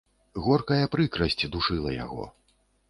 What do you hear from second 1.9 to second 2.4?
яго.